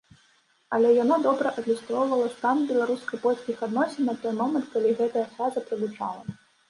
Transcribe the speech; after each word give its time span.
Але 0.75 0.93
яно 1.03 1.15
добра 1.25 1.51
адлюстроўвала 1.61 2.31
стан 2.37 2.63
беларуска-польскіх 2.71 3.57
адносін 3.67 4.09
на 4.11 4.17
той 4.25 4.33
момант, 4.41 4.67
калі 4.77 4.97
гэтая 5.03 5.25
фраза 5.35 5.59
прагучала. 5.69 6.21